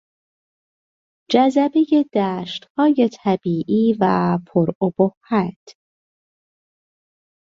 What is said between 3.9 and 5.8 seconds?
و پر ابهت